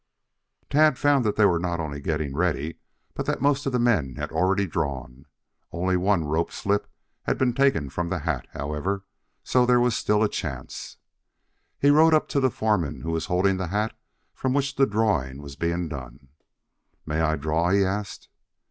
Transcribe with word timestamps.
Tad 0.71 0.97
found 0.97 1.23
that 1.25 1.35
they 1.35 1.45
were 1.45 1.59
not 1.59 1.79
only 1.79 2.01
getting 2.01 2.35
ready, 2.35 2.79
but 3.13 3.27
that 3.27 3.39
most 3.39 3.67
of 3.67 3.71
the 3.71 3.77
men 3.77 4.15
had 4.15 4.31
already 4.31 4.65
drawn. 4.65 5.27
Only 5.71 5.95
one 5.95 6.23
"rope" 6.23 6.51
slip 6.51 6.87
had 7.25 7.37
been 7.37 7.53
taken 7.53 7.87
from 7.87 8.09
the 8.09 8.17
hat, 8.17 8.47
however, 8.53 9.05
so 9.43 9.63
there 9.63 9.77
still 9.91 10.21
was 10.21 10.27
a 10.27 10.31
chance. 10.31 10.97
He 11.77 11.91
rode 11.91 12.15
up 12.15 12.27
to 12.29 12.39
the 12.39 12.49
foreman, 12.49 13.01
who 13.01 13.11
was 13.11 13.27
holding 13.27 13.57
the 13.57 13.67
hat 13.67 13.95
from 14.33 14.53
which 14.55 14.75
the 14.75 14.87
drawing 14.87 15.39
was 15.39 15.55
being 15.55 15.87
done. 15.87 16.29
"May 17.05 17.21
I 17.21 17.35
draw?" 17.35 17.69
he 17.69 17.85
asked. 17.85 18.27